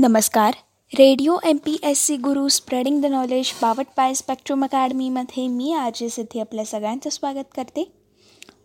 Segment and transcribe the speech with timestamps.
[0.00, 0.54] नमस्कार.
[0.92, 6.08] Radio M P S C Guru spreading the knowledge powered by spectrum अकॅडमीमध्ये मी आजी
[6.08, 7.84] सिद्धी आपल्या सगळ्यांचं स्वागत करते.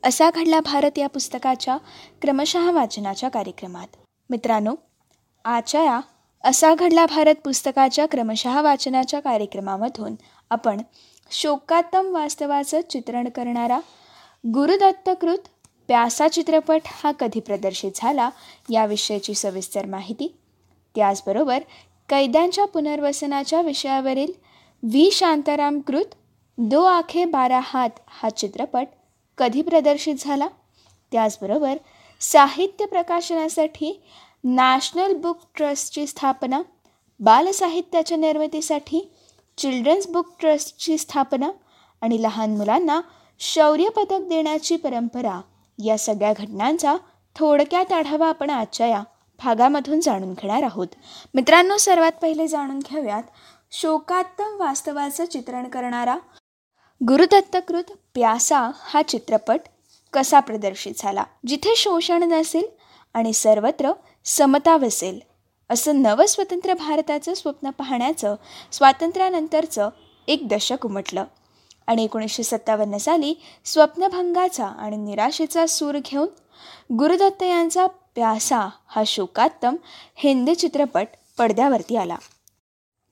[0.04, 1.78] असा घडला भारत या पुस्तकाच्या
[2.22, 3.88] क्रमशः वाचनाच्या कार्यक्रमात.
[4.30, 4.76] मित्रांनो
[5.46, 6.00] आजच्या या
[6.44, 10.16] असा घडला भारत पुस्तकाच्या क्रमशः वाचनाच्या कार्यक्रमामधून
[10.50, 10.82] आपण
[11.32, 13.80] शोकात्तम वास्तवाचं चित्रण करणारा
[14.54, 15.50] गुरुदत्तकृत
[15.88, 18.30] प्यासा चित्रपट हा कधी प्रदर्शित झाला
[18.70, 20.36] याविषयीची सविस्तर माहिती
[20.96, 21.60] त्याचबरोबर
[22.10, 24.32] कैद्यांच्या पुनर्वसनाच्या विषयावरील
[24.84, 25.10] व्ही.
[25.12, 26.16] शांताराम कृत
[26.58, 28.88] दो आखे बारा हात हा चित्रपट
[29.38, 30.48] कधी प्रदर्शित झाला?
[31.12, 31.78] त्याचबरोबर
[32.22, 34.02] साहित्य प्रकाशनासाठी
[34.44, 36.62] नॅशनल बुक ट्रस्टची स्थापना
[37.20, 39.10] बालसाहित्याच्या निर्मितीसाठी
[39.58, 41.50] चिल्ड्रन्स बुक ट्रस्टची स्थापना
[42.02, 43.00] आणि लहान मुलांना
[43.40, 45.40] शौर्य पदक देण्याची परंपरा
[45.86, 46.96] या सगळ्या घटनांचा
[47.36, 49.04] थोडक्यात आढावा आपण आजच्या या
[49.40, 50.88] भागामधून जाणून घेणार आहोत.
[51.34, 53.24] मित्रांनो सर्वात पहिले जाणून घेऊयात
[53.72, 56.18] शोकात्तम वास्तवाचं चित्रण करणारा
[57.08, 57.84] गुरुदत्तकृत
[58.14, 59.60] प्यासा हा चित्रपट
[60.14, 61.24] कसा प्रदर्शित झाला?
[61.48, 62.66] जिथे शोषण नसेल
[63.14, 63.92] आणि सर्वत्र
[64.26, 65.20] समता वसेल
[65.70, 68.36] असं नवस्वतंत्र भारताचं स्वप्न पाहण्याचं
[68.72, 69.90] स्वातंत्र्यानंतरचं
[70.28, 71.24] एक दशक उमटलं.
[71.88, 73.34] आणि एकोणीसशे सत्तावन्न साली
[73.66, 76.28] स्वप्नभंगाचा आणि निराशेचा सूर घेऊन
[77.00, 79.76] गुरुदत्त यांचा प्यासा हा शोकात्तम
[80.16, 82.16] हिंदी चित्रपट पडद्यावरती आला.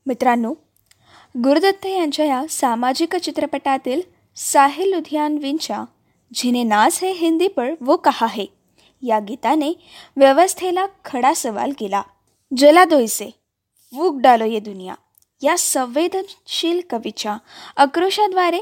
[0.05, 0.53] मित्रांनो
[1.43, 4.01] गुरुदत्त यांच्या या सामाजिक चित्रपटातील
[4.35, 5.83] साहिल लुधियानवींच्या
[6.33, 8.45] जिने नाच है हिंदी पर वो कहा है
[9.01, 9.73] या गीताने
[10.17, 12.01] व्यवस्थेला खडा सवाल केला.
[12.57, 13.29] जला दोयसे
[13.93, 14.95] वूक डालो ये दुनिया
[15.41, 17.37] या संवेदनशील कवीच्या
[17.77, 18.59] आक्रोशाद्वारे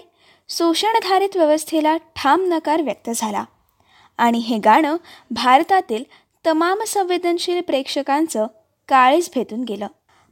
[0.50, 3.44] शोषणधारित व्यवस्थेला ठाम नकार व्यक्त झाला.
[4.18, 4.98] आणि हे गाणं
[5.32, 6.04] भारतातील
[6.46, 8.48] तमाम संवेदनशील प्रेक्षकांचं
[8.88, 9.88] काळीच भेटून गेलं.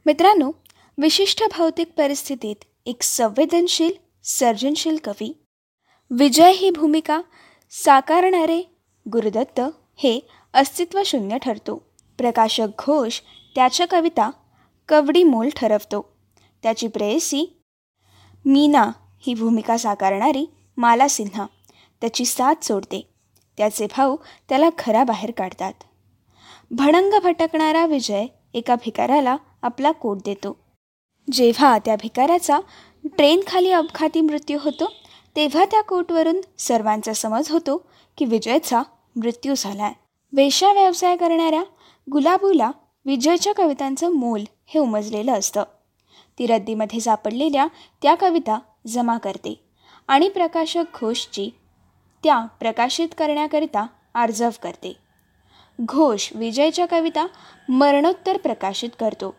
[0.06, 0.52] मित्रांनो
[0.98, 2.56] विशिष्ट भौतिक परिस्थितीत
[2.86, 3.92] एक संवेदनशील
[4.24, 5.44] सर्जनशील कवी.
[6.10, 7.20] विजय ही भूमिका
[7.70, 8.62] साकारणारे
[9.12, 9.60] गुरुदत्त
[9.96, 10.20] हे
[10.54, 11.94] अस्तित्वशून्य ठरतो.
[12.18, 13.20] प्रकाशक घोष
[13.54, 14.30] त्याच्या कविता
[14.88, 16.16] कवडी मोल ठरवतो.
[16.62, 17.62] त्याची प्रेयसी
[18.44, 18.90] मीना
[19.20, 21.46] ही भूमिका साकारणारी माला सिन्हा.
[22.00, 23.09] त्याची साथ सोडते.
[23.58, 24.16] त्याचे भाऊ
[24.48, 25.72] त्याला घराबाहेर काढतात.
[26.70, 30.56] भणंग भटकणारा विजय एका भिकाऱ्याला आपला कोट देतो.
[31.32, 32.58] जेव्हा त्या भिकाऱ्याचा
[33.04, 34.92] ट्रेनखाली अपघाती मृत्यू होतो
[35.36, 37.76] तेव्हा त्या कोटवरून सर्वांचा समज होतो
[38.18, 38.82] की विजयचा
[39.16, 39.94] मृत्यू झाला आहे
[40.32, 41.62] वेश्या व्यवसाय करणाऱ्या
[42.08, 42.70] गुलाबूला
[43.06, 45.62] विजयच्या कवितांचं मोल हे उमजलेलं असतं.
[46.38, 47.66] ती रद्दीमध्ये सापडलेल्या
[48.02, 49.54] त्या कविता जमा करते
[50.08, 51.50] आणि प्रकाशक घोषची
[52.22, 54.96] त्या प्रकाशित करण्याकरिता आर्जव करते.
[55.80, 57.26] घोष विजयच्या कविता
[57.68, 59.34] मरणोत्तर प्रकाशित करतो.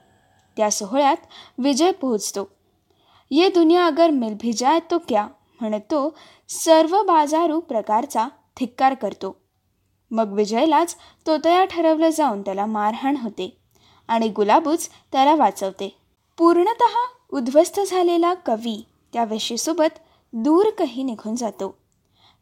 [0.57, 1.17] त्या सोहळ्यात
[1.57, 2.49] विजय पोहोचतो.
[3.31, 5.27] ये दुनिया अगर मिल भी जाय तो क्या?
[5.61, 6.17] म्हणतो
[6.49, 8.27] सर्व बाजारू प्रकारचा
[8.59, 9.35] धिक्कार करतो.
[10.11, 10.95] मग विजयलाच
[11.27, 13.57] तोतया ठरवलं जाऊन त्याला मारहाण होते
[14.07, 15.97] आणि गुलाबूच त्याला वाचवते.
[16.37, 16.83] पूर्णत
[17.29, 19.99] उद्ध्वस्त झालेला कवी त्या वेशीसोबत
[20.33, 21.80] दूर कही निघून जातो.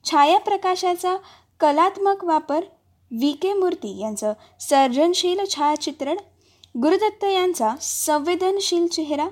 [0.06, 1.16] छायाप्रकाशाचा
[1.60, 2.66] कलात्मक वापर
[3.12, 3.32] व्ही.
[3.32, 3.54] के.
[3.54, 6.18] मूर्ती यांचं सर्जनशील छायाचित्रण
[6.82, 9.28] गुरुदत्त यांचा संवेदनशील चेहरा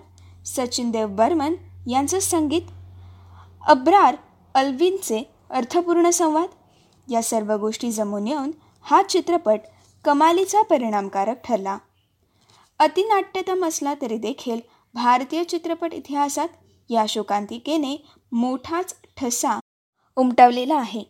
[0.46, 1.56] सचिन देव बर्मन
[1.90, 2.62] यांचं संगीत
[3.68, 4.16] अब्रार
[4.56, 6.50] अल्विनचे अर्थपूर्ण संवाद
[7.12, 8.52] या सर्व गोष्टी जमून येऊन
[8.82, 9.60] हा चित्रपट
[10.06, 11.78] कमालीचा परिणामकारक ठरला.
[12.80, 14.60] अतिनाट्यतम असला तरी देखील
[14.94, 16.48] भारतीय चित्रपट इतिहासात
[16.90, 19.60] या शोकांतिकेने मोठाच ठसा
[20.18, 21.04] उमटवलेला आहे.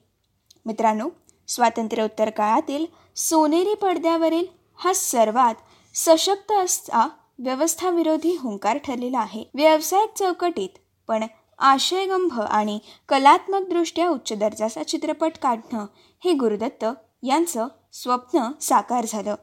[0.65, 1.09] मित्रांनो
[1.47, 2.85] स्वातंत्र्योत्तर काळातील
[3.15, 4.45] सोनेरी पडद्यावरील
[4.75, 5.55] हा सर्वात
[5.95, 7.07] सशक्त असा
[7.39, 9.43] व्यवस्थाविरोधी हुंकार ठरलेला आहे.
[9.53, 11.23] व्यावसायिक चौकटीत पण
[11.59, 12.79] आशयगंभ आणि
[13.09, 15.85] कलात्मकदृष्ट्या उच्च दर्जाचा चित्रपट काढणं
[16.23, 16.85] हे गुरुदत्त
[17.23, 19.35] यांचं स्वप्न साकार झालं.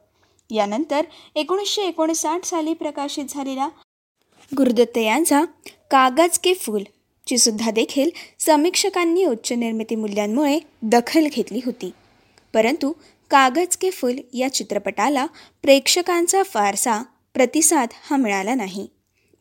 [0.50, 1.04] यानंतर
[1.34, 3.68] एकोणीसशे एकोणसाठ साली प्रकाशित झालेला
[4.52, 5.44] गुरुदत्त यांचा
[5.90, 6.82] कागज के फूल
[7.26, 11.90] ची सुद्धा देखील समीक्षकांनी उच्च निर्मिती मूल्यांमुळे दखल घेतली होती.
[12.54, 12.92] परंतु
[13.30, 15.26] कागज के फुल या चित्रपटाला
[15.62, 17.02] प्रेक्षकांचा फारसा
[17.34, 18.86] प्रतिसाद हा मिळाला नाही.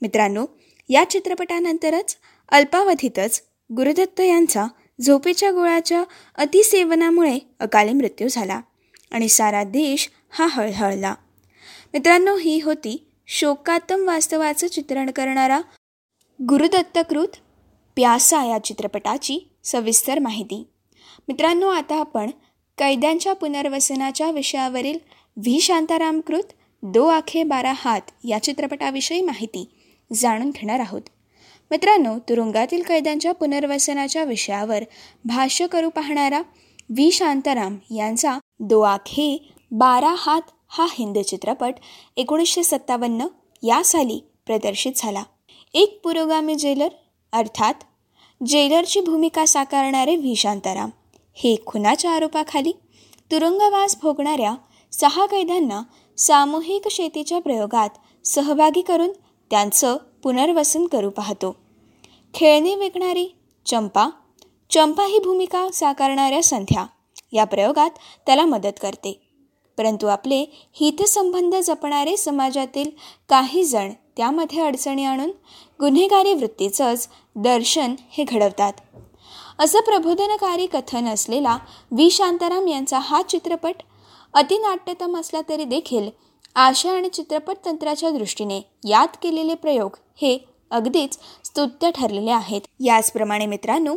[0.01, 0.45] मित्रांनो
[0.89, 2.15] या चित्रपटानंतरच
[2.49, 3.41] अल्पावधीतच
[3.75, 4.65] गुरुदत्त यांचा
[5.01, 6.03] झोपेच्या गोळ्याच्या
[6.35, 8.61] अतिसेवनामुळे अकाली मृत्यू झाला
[9.11, 11.15] आणि सारा देश हा हळहळला.
[11.93, 15.61] मित्रांनो ही होती शोकात्तम वास्तवाचं चित्रण करणारा
[16.39, 17.27] गुरुदत्तकृत
[17.95, 20.67] प्यासा या चित्रपटाची सविस्तर माहिती.
[21.27, 22.29] मित्रांनो आता आपण
[22.77, 24.99] कैद्यांच्या पुनर्वसनाच्या विषयावरील
[25.37, 25.61] व्ही.
[25.61, 26.43] शांतारामकृत
[26.83, 29.69] दो आखे बारा हात या चित्रपटाविषयी माहिती
[30.13, 31.01] जाणून घेणार आहोत.
[31.71, 34.83] मित्रांनो तुरुंगातील कैद्यांच्या पुनर्वसनाच्या विषयावर
[35.25, 36.39] भाष्य करू पाहणारा
[36.89, 37.11] व्ही.
[37.11, 41.73] शांताराम यांचा दो आखे बारा हात हा हिंदी चित्रपट
[42.17, 43.27] एकोणीसशे सत्तावन्न
[43.63, 45.23] या साली प्रदर्शित झाला.
[45.73, 46.87] एक पुरोगामी जेलर
[47.33, 47.73] अर्थात
[48.45, 50.33] जेलरची भूमिका साकारणारे व्ही
[51.33, 52.71] हे खुनाच्या आरोपाखाली
[53.31, 54.55] तुरुंगवास भोगणाऱ्या
[54.91, 55.81] सहा कैद्यांना
[56.17, 57.89] सामूहिक शेतीच्या प्रयोगात
[58.25, 59.09] सहभागी करून
[59.49, 61.55] त्यांचं पुनर्वसन करू पाहतो.
[62.33, 63.27] खेळणी विकणारी
[63.65, 64.09] चंपा
[64.71, 66.85] चंपा ही भूमिका साकारणाऱ्या संध्या
[67.31, 67.91] या प्रयोगात
[68.25, 69.21] त्याला मदत करते.
[69.77, 72.89] परंतु आपले हितसंबंध जपणारे समाजातील
[73.29, 75.31] काही जण त्यामध्ये अडचणी आणून
[75.79, 78.73] गुन्हेगारी वृत्तीचंच दर्शन हे घडवतात.
[79.59, 81.57] असं प्रबोधनकारी कथन असलेला
[81.91, 82.09] व्ही.
[82.11, 83.81] शांताराम यांचा हा चित्रपट
[84.33, 86.09] अतिनाट्यतम असला तरी देखील
[86.55, 90.37] आशा आणि चित्रपट तंत्राच्या दृष्टीने यात केलेले प्रयोग हे
[90.71, 92.61] अगदीच स्तुत्य ठरलेले आहेत.
[92.79, 93.95] याचप्रमाणे मित्रांनो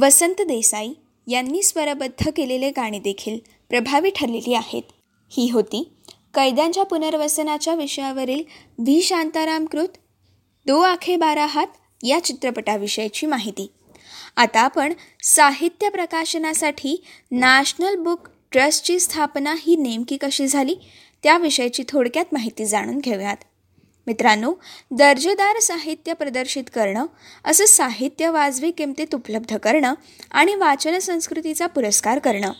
[0.00, 0.92] वसंत देसाई
[1.26, 3.38] यांनी स्वरबद्ध केलेले गाणी देखील
[3.70, 4.82] प्रभावी ठरलेली आहेत.
[5.30, 5.82] ही होती
[6.34, 8.42] कैद्यांच्या पुनर्वसनाच्या विषयावरील
[8.78, 9.02] व्ही.
[9.02, 9.96] शांतारामकृत
[10.66, 11.66] दो आखे बारा हात
[12.02, 13.70] या चित्रपटाविषयीची माहिती.
[14.36, 14.92] आता आपण
[15.22, 20.74] साहित्य प्रकाशनासाठी नॅशनल बुक ट्रस्टची स्थापना ही नेमकी कशी झाली
[21.22, 23.36] त्याविषयीची थोडक्यात माहिती जाणून घेऊयात.
[24.06, 24.52] मित्रांनो
[24.90, 27.06] दर्जेदार साहित्य प्रदर्शित करणं
[27.44, 29.94] असं साहित्य वाजवी किमतीत उपलब्ध करणं
[30.30, 32.52] आणि वाचन संस्कृतीचा पुरस्कार करणं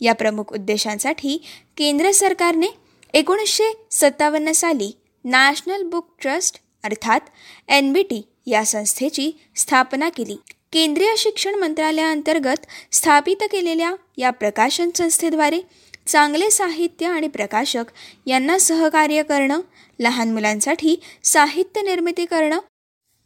[0.00, 1.36] या प्रमुख उद्देशांसाठी
[1.76, 2.66] केंद्र सरकारने
[3.14, 4.90] एकोणीसशे सत्तावन्न साली
[5.24, 7.20] नॅशनल बुक ट्रस्ट अर्थात
[7.68, 10.36] एन बी टी या संस्थेची स्थापना केली.
[10.72, 15.60] केंद्रीय शिक्षण मंत्रालयाअंतर्गत स्थापित केलेल्या या प्रकाशन संस्थेद्वारे
[16.06, 17.84] चांगले साहित्य आणि प्रकाशक
[18.26, 19.60] यांना सहकार्य करणं
[19.98, 22.58] लहान मुलांसाठी साहित्य निर्मिती करणं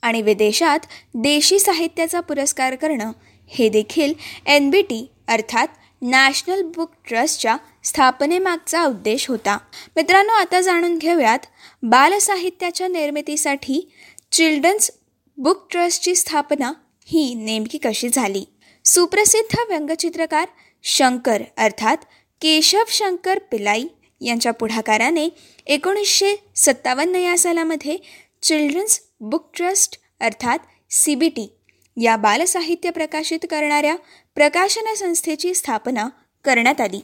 [0.03, 3.13] आणि विदेशात देशी साहित्याचा पुरस्कार करणं
[3.47, 4.13] हे देखील
[4.47, 5.69] एन बी टी अर्थात
[6.03, 7.57] नॅशनल बुक ट्रस्टच्या
[7.89, 9.59] स्थापनेमागचा उद्देश होता.
[9.97, 11.39] मित्रांनो आता जाणून घेऊयात
[11.83, 13.91] बालसाहित्याच्या निर्मितीसाठी
[14.33, 14.91] चिल्ड्रन्स
[15.37, 16.73] बुक ट्रस्टची स्थापना
[17.05, 18.45] ही नेमकी कशी झाली?
[18.85, 20.49] सुप्रसिद्ध व्यंगचित्रकार
[20.83, 21.97] शंकर अर्थात
[22.41, 23.85] केशव शंकर पिलाई
[24.21, 25.29] यांच्या पुढाकाराने
[25.67, 27.97] एकोणीसशे सत्तावन्न या सालामध्ये
[28.43, 30.59] चिल्ड्रन्स बुक ट्रस्ट अर्थात
[30.91, 31.53] सी बी टी
[31.97, 33.97] या बालसाहित्य प्रकाशित करणाऱ्या
[34.35, 36.09] प्रकाशन संस्थेची स्थापना
[36.45, 37.01] करण्यात आली.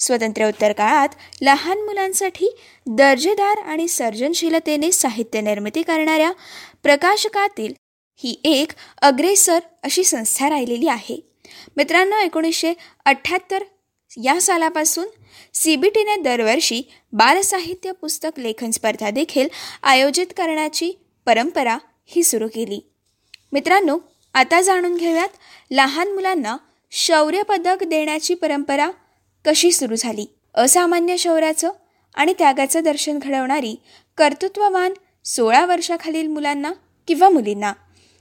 [0.00, 1.08] स्वातंत्र्योत्तर काळात
[1.42, 2.48] लहान मुलांसाठी
[2.86, 6.32] दर्जेदार आणि सर्जनशीलतेने साहित्य निर्मिती करणाऱ्या
[6.82, 7.72] प्रकाशकातील
[8.16, 11.20] ही एक अग्रेसर अशी संस्था राहिलेली आहे.
[11.76, 12.72] मित्रांनो एकोणीसशे
[13.04, 13.64] अठ्ठ्याहत्तर
[14.24, 15.06] या सालापासून
[15.54, 16.82] सी बी टीने दरवर्षी
[17.12, 19.48] बालसाहित्य पुस्तक लेखन स्पर्धा देखील
[19.82, 20.92] आयोजित करण्याची
[21.26, 22.80] परंपरा ही सुरू केली.
[23.52, 23.98] मित्रांनो
[24.34, 25.28] आता जाणून घेऊयात
[25.70, 26.56] लहान मुलांना
[26.90, 28.90] शौर्य पदक देण्याची परंपरा
[29.44, 30.26] कशी सुरू झाली?
[30.54, 31.70] असामान्य शौर्याचं
[32.14, 33.76] आणि त्यागाचं दर्शन घडवणारी
[34.16, 34.92] कर्तृत्ववान
[35.24, 36.72] सोळा वर्षाखालील मुलांना
[37.08, 37.72] किंवा मुलींना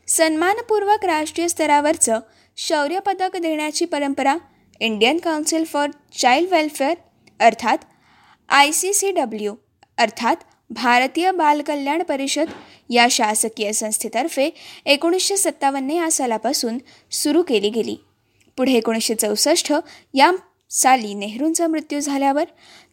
[0.07, 2.19] सन्मानपूर्वक राष्ट्रीय स्तरावरचं
[2.57, 4.35] शौर्य पदक देण्याची परंपरा
[4.79, 6.95] Indian council for child welfare
[7.39, 7.77] अर्थात
[8.49, 9.55] आय सी सी डब्ल्यू
[9.97, 10.35] अर्थात
[10.69, 12.45] भारतीय बालकल्याण परिषद
[12.89, 14.49] या शासकीय संस्थेतर्फे
[14.85, 16.77] एकोणीसशे सत्तावन्न या सालापासून
[17.11, 17.95] सुरू केली गेली.
[18.57, 19.73] पुढे एकोणीसशे चौसष्ट
[20.13, 20.31] या
[20.69, 22.43] साली नेहरूंचा मृत्यू झाल्यावर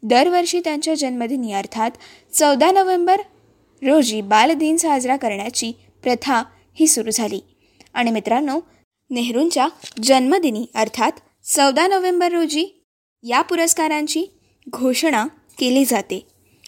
[0.03, 1.91] दरवर्षी त्यांच्या जन्मदिनी अर्थात
[2.35, 3.21] चौदा नोव्हेंबर
[3.83, 6.43] रोजी बालदिन साजरा करण्याची प्रथा
[6.75, 7.41] ही सुरू झाली.
[7.95, 8.61] आणि मित्रांनो
[9.11, 9.69] नेहरूंच्या
[10.03, 11.13] जन्मदिनी अर्थात
[11.45, 12.85] चौदा नोव्हेंबर रोजी
[13.23, 14.25] या पुरस्कारांची
[14.71, 15.27] घोषणा
[15.59, 16.27] केली जाते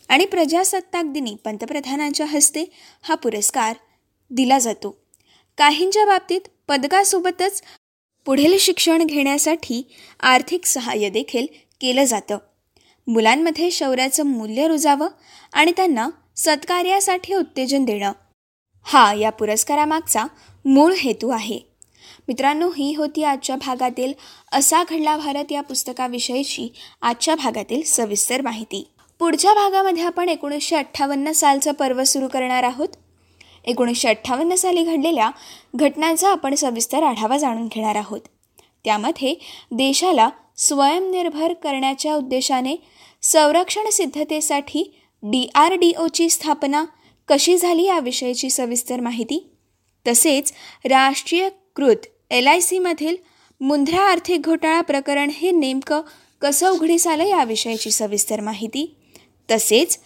[0.09, 2.65] आणि प्रजासत्ताक दिनी पंतप्रधानांच्या हस्ते
[3.03, 3.77] हा पुरस्कार
[4.31, 5.05] दिला जातो.
[5.59, 7.63] काहींच्या बाबतीत पदकासोबतच
[8.29, 9.83] पुढील शिक्षण घेण्यासाठी
[10.21, 11.47] आर्थिक सहाय्य देखील
[11.81, 12.39] केलं जातं.
[13.07, 15.09] मुलांमध्ये शौर्याचं मूल्य रुजावं
[15.53, 18.13] आणि त्यांना सत्कार्यासाठी उत्तेजन देणं
[18.83, 20.25] हा या पुरस्कारामागचा
[20.65, 21.59] मूळ हेतू आहे.
[22.29, 24.13] मित्रांनो ही होती आजच्या भागातील
[24.53, 26.69] असा घडला भारत या पुस्तकाविषयीची
[27.03, 28.89] आजच्या भागातील सविस्तर माहिती.
[29.19, 32.89] पुढच्या भागामध्ये आपण एकोणीसशे अठ्ठावन्न सालचं पर्व सुरू करणार आहोत.
[33.69, 35.31] एकोणीसशे अठ्ठावन्न साली घडलेल्या
[35.75, 38.21] घटनांचा आपण सविस्तर आढावा जाणून घेणार आहोत.
[38.85, 39.35] त्यामध्ये
[39.71, 42.77] देशाला स्वयंनिर्भर करण्याच्या उद्देशाने
[43.23, 46.85] संरक्षण सिद्धतेसाठी डी आर डी ओची स्थापना
[47.29, 49.51] कशी झाली याविषयीची सविस्तर माहिती.
[50.07, 50.53] तसेच
[50.85, 53.17] राष्ट्रीयकृत एल आय सीमधील
[53.61, 56.01] मुंद्रा आर्थिक घोटाळा प्रकरण हे नेमकं
[56.43, 58.95] कसं उघडीस आलं याविषयीची सविस्तर माहिती.
[59.51, 59.99] तसेच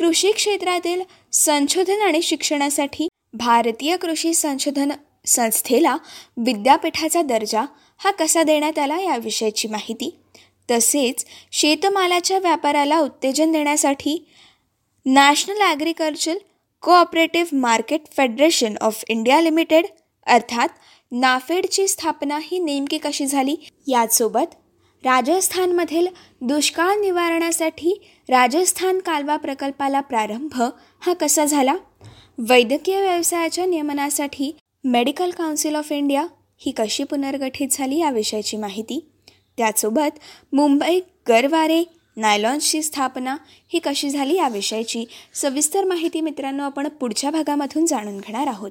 [0.00, 1.02] कृषी क्षेत्रातील
[1.32, 4.92] संशोधन आणि शिक्षणासाठी भारतीय कृषी संशोधन
[5.26, 5.96] संस्थेला
[6.36, 7.64] विद्यापीठाचा दर्जा
[8.00, 10.10] हा कसा देण्यात आला याविषयीची माहिती.
[10.68, 14.16] तसेच शेतमालाच्या व्यापाराला उत्तेजन देण्यासाठी
[15.06, 16.38] national agriculture
[16.82, 19.86] cooperative market federation of India limited
[20.26, 20.68] अर्थात
[21.12, 23.56] नाफेडची स्थापना ही नेमकी कशी झाली
[23.88, 24.54] यासोबत
[25.04, 26.06] राजस्थानमधील
[26.40, 30.62] दुष्काळ निवारणासाठी राजस्थान कालवा प्रकल्पाला प्रारंभ
[31.00, 31.74] हा कसा झाला?
[32.38, 36.26] वैद्यकीय व्यवसायाच्या नियमनासाठी मेडिकल काउन्सिल ऑफ इंडिया
[36.56, 39.10] ही कशी पुनर्गठित झाली याविषयीची माहिती?
[39.56, 40.18] त्यासोबत
[40.52, 41.82] मुंबई गरवारे
[42.16, 43.36] नायलॉन्सची स्थापना
[43.68, 45.04] ही कशी झाली याविषयीची
[45.34, 48.70] सविस्तर माहिती मित्रांनो आपण पुढच्या भागामधून जाणून घेणार आहोत.